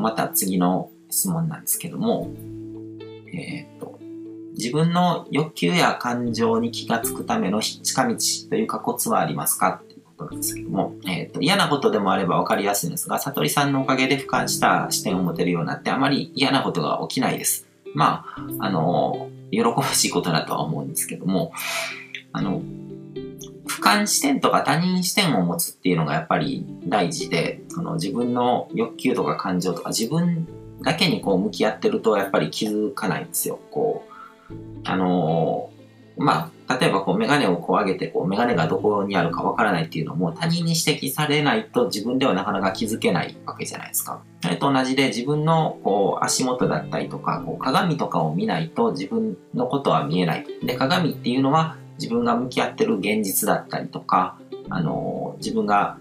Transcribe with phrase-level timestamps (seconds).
[0.00, 2.30] また次の質問なんですけども、
[3.32, 3.98] えっ、と、
[4.54, 8.16] 自分の欲求や感情に気がつくための近道
[8.50, 17.66] というかコツはありますかっていうことなんですけども、えっ、と、嫌なことでもあれば分かりやすいんですが、悟りさんのおかげで俯瞰した視点を持てるようになって、あまり嫌なことが起きないです。
[17.94, 21.52] まあ、あの、喜ばしいことだとは思うんですけども、
[22.32, 22.62] あの、
[23.88, 30.46] 俯瞰視点とか他人視点を持つっていうのがやっぱり大事で、その自分の欲求とか感情とか自分
[30.82, 33.58] だけにこう向き合ってるとやっぱり気づかないんですよ。
[33.70, 34.04] こ
[34.50, 34.54] う、
[34.84, 44.22] あのー、まあ、例えばこうメガネをこう上げてこうメガネがどこにあるかわからないっていうのも他人に指摘されないと自分ではなかなか気づけないわけじゃないですか。
[44.42, 50.46] それと同じで自分のこう足元だったりとかこう鏡とかを見ないと自分のことは見えない。
[50.62, 54.38] で、鏡っていうのは自分が向き合ってる現実だったりとか、
[54.70, 55.98] あの自分が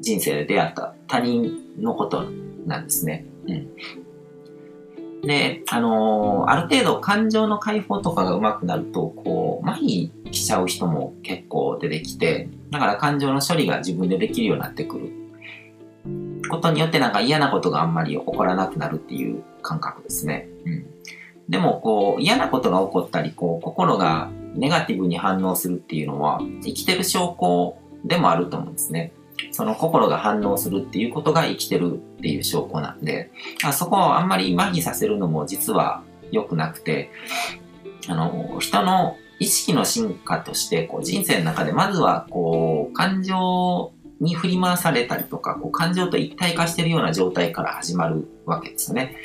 [0.00, 2.24] 人生で出会った他人のこと
[2.66, 3.24] なんですね。
[3.46, 3.68] うん。
[5.22, 15.12] で、あのある程度感情の解放とかが上手くなると、こう、麻痺しちゃう人も結構出てきて、だから感情の処理が自分でできるようになってくる。
[16.48, 20.48] ことによってなんか嫌なことがあんまり起こらなくなるっていう感覚ですね。
[20.64, 20.86] うん。
[21.48, 29.12] でも、こう、嫌なことが起こったり、こう、心がネガティブに反応するっていうのは、生きてる証拠でもあると思うんですね。
[29.52, 33.30] その心が反応するっていうことが生きてるっていう証拠なんで、
[33.64, 37.10] あそこをあんまり麻痺させるのも実は良くなくて、
[38.08, 49.16] あの、人の意識の進化として、こう人生の中でまずは、こう、感情に振り回されたりとか、こう感情と一体化してるような状態から始まるわけですよね。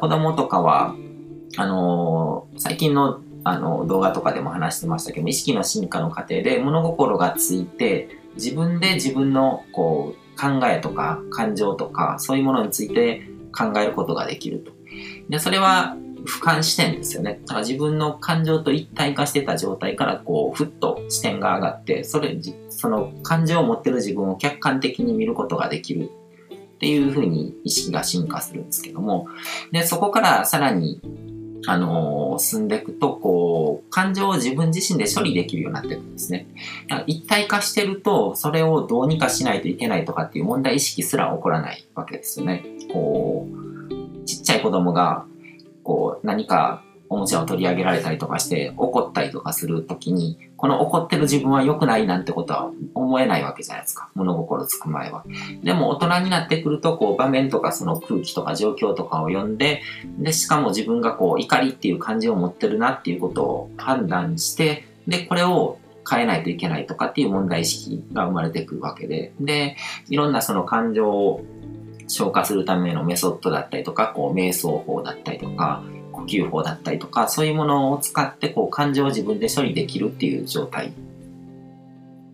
[0.00, 0.94] 子供とかは、
[1.56, 13.22] あのー、最近のあの、動画とかでも話してましたけど意識の進化の過程で物心がついて、自分で自分の、こう、考えとか感情とか、そういうものについて
[13.56, 14.72] 考えることができると。
[15.28, 17.38] で、それは、俯瞰視点ですよね。
[17.46, 22.36] だから自分の感情と一体化してた状態から、こう、ふっと視点が上がって、それ、
[22.68, 26.10] その感情を持ってる自分を客観的に見ることができる
[26.50, 29.28] っていうふうに意識が進化するんですけども、
[29.70, 31.00] で、そこからさらに
[31.66, 36.46] あのー、進んでいくと、こう、感情を自分自身で処理できるようになっていくんですね。
[37.06, 42.64] 一体化してると、それをどうにかしないといけないとかっていう問題意識すら起こらないわけですよね。
[42.92, 45.24] こう、ちっちゃい子供が、
[45.82, 54.08] こう、何かおもちゃを取り上げられたりとかして怒ったりとかするときに、この怒ってる自分は良くないなんてことは思えないわけじゃないですか。
[54.14, 55.24] 物心つく前は。
[55.62, 59.82] でも大人になってくると、こう場面とかその空気とか状況とかを読んで、
[60.18, 65.78] で、しかも自分がこう怒りっていう感じを持ってるなっていうことを判断して、で、これを
[66.08, 69.76] 変えないといけないとかっていう問題意識が生まれてくるわけで、で、
[70.08, 71.44] いろんなその感情を
[72.08, 75.82] 消化するためのメソッドだったりとか、こう瞑想法だったりとか、
[76.26, 80.92] 呼吸法だったりとか、そういうものを使ってこう感情を自分で処理できるっていう状態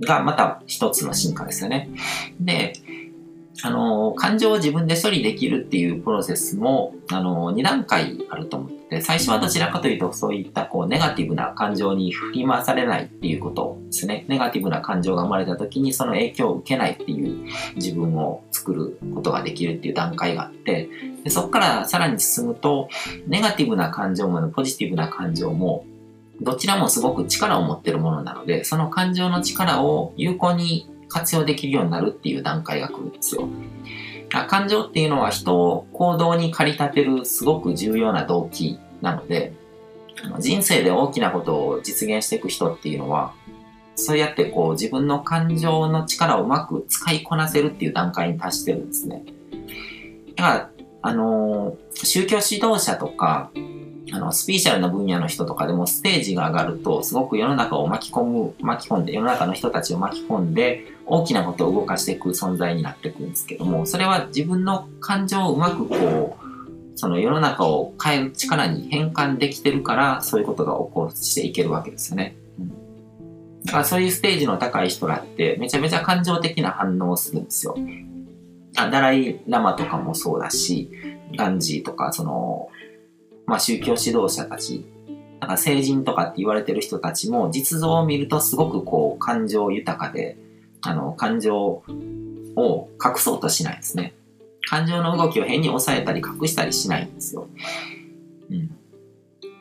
[0.00, 1.90] がまた一つの進化ですよね。
[2.40, 2.72] で、
[3.62, 14.24] あの、感情を自分で処理できるっていうプロセスも、あの、2段階あると思って、最初はどちらかというと、そういったこう、ネガティブな感情に振り回されないっていうことですね。
[14.28, 20.88] ネガティブな感情が生まれた時にその影響を受けないっていう自分を作ることができるっていう段階があって、
[21.24, 22.88] でそこからさらに進むと、
[23.26, 25.84] ネガティブな感情もポジティブな感情も、
[26.40, 33.48] どちらもすごく力を持ってるものなので、その感情の力を有効に活用できるようになるっていう段階が来るんですよ。
[34.48, 39.52] 感情っていうのは人を行動に駆り立てるすごく重要な動機なので、
[40.38, 43.34] 人生で大きなことを実現していく人っていうのは、
[43.96, 49.24] そうやってこう自分の感情の力をうまく使いこなせるっていう段階に達してるんですね。
[50.36, 50.70] だから、
[51.02, 53.50] あの、宗教指導者とか、
[54.12, 72.36] あの、スピーチャルな分野の人とかでもステージが上がると、すごく世の中を巻き込む、巻き込んで、世の中の人たちを巻き込んで、大きなことを動かしていく存在になっていくんですけども、それは自分の感情をうまくこう、その世の中を変える力に変換できてるから、そういうことが起こしていけるわけですよね。
[72.58, 72.68] うん、
[73.64, 77.76] だからそういうステージの高い人らって、めちゃめちゃ感情的な反応をするんですよ。
[78.76, 80.90] あダライ・ラマとかもそうだし、
[81.36, 82.68] ガンジーとか、その、
[83.46, 84.86] まあ、宗教指導者たち、
[85.40, 90.36] なんか成人とかって言われてる人たちも実像を見るとすごくこう感情豊かで、
[90.82, 91.82] あの、感情
[92.56, 94.14] を隠そうとしないですね。
[94.68, 97.48] 感情の動きを変に抑えたり隠したりしないんですよ。
[98.50, 98.70] うん。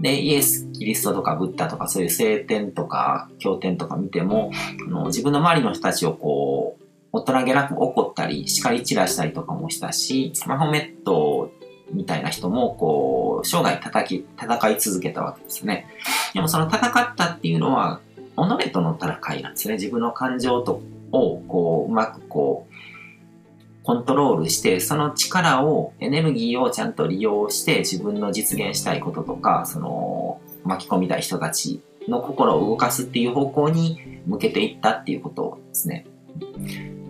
[0.00, 4.50] で、イエス、キリストとかブッダとかそういう聖典とか経典とか見ても、
[4.86, 6.82] あの自分の周りの人たちをこう、
[7.12, 11.50] 大人げなく怒ったり、叱り散らしたりとかもしたし、マホメット
[11.92, 15.86] みたいな人も、こう、生涯叩き、戦い続けたわけですね。
[16.32, 18.00] でもその戦ったっていうのは、
[18.36, 19.74] 己との戦いなんですね。
[19.74, 20.80] 自分の感情と
[21.12, 22.74] を、こう、うまくこう、
[23.84, 36.06] コントロールして、その力を、エネルギーをちゃんと利用して自分の実現したいこととか、その、巻き込みたい人たちの心を動かすっていう方向に向けていったっていうことですね。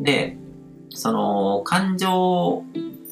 [0.00, 0.36] で、
[0.90, 2.64] その、感情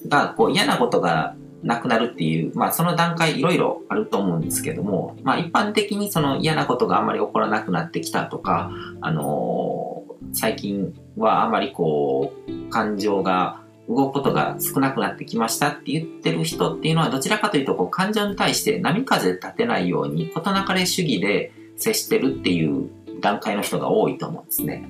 [0.08, 8.70] がこう嫌なことがなくなるっていう、まあその段階いろいろあると思うんですけども、まあ一般的にその嫌なことがあんまり起こらなくなってきたとか、
[9.00, 9.99] あの、
[10.32, 22.88] 最近はあまりこう、感情が動くことが少なくなってきましたって言ってる人っていうのはどちらかというとこう感情に対して波風立てないように事なかれ主義で接してるっていう
[23.20, 24.88] 段階の人が多いと思うんですね。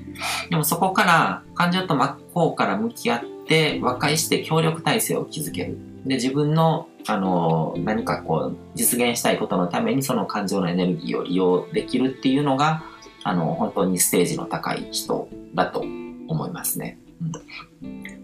[0.50, 5.78] でもそこから感情と真っ向から向き合って和解して協力体制を築ける。
[6.04, 12.84] で、自分の、あの、何かこう、実現したいことのためにその感情のエネルギーを利用できるっていうのが、
[13.22, 16.98] あの、本当にステージの高い人だと思いますね。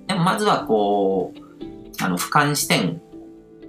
[0.06, 3.00] でもまずはこう、あの、俯瞰視点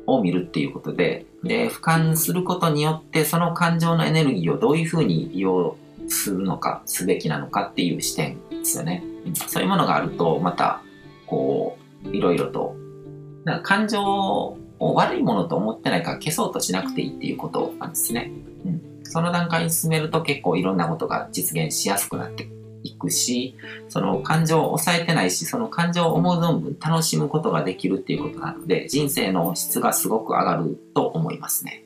[0.05, 5.77] を見るっていうことで、で、俯瞰することによってその感情のエネルギーをどういうふうに利用
[6.07, 9.03] するのか、すべきなのかっていう視点ですよね。
[9.47, 10.81] そういうものがあると、また、
[11.25, 12.75] こう、いろいろと、
[13.43, 18.31] なんか感情を悪いものと思ってないから消そうとしなくていいっていうことなんですね。
[18.65, 18.81] うん。
[19.09, 22.47] その段階に進めると結構いろんなことが実現しやすくなって
[22.83, 23.55] いくし、
[23.89, 31.83] その感情を抑えてないし、その感情を思う存分楽しむことができるっていうことなので、人生の質がすごく上がると思いますね。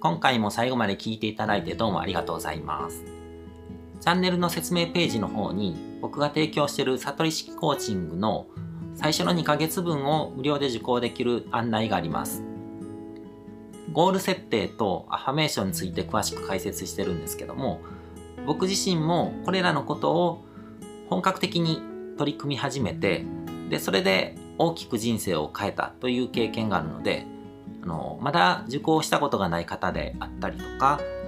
[0.00, 3.23] 今回も最後まで聞いていただいてどうもありがとうございます。
[4.04, 8.46] チャンネルの説明ページの方に僕が提供している悟り式コーチングの
[8.94, 12.42] 最初の2ヶ月分を無料で受講できる案内があります。
[13.92, 17.80] ゴール設定とアファメーションについて詳しく解説してるんですけども、
[18.44, 20.44] 僕自身もこれらのことを
[21.08, 21.80] 本格的に
[22.18, 23.24] 取り組み始めて、
[23.70, 27.24] で、それで大きく人生を変えたという経験があるので、
[27.82, 31.00] あの、まだ受講したことがない方であったりとか、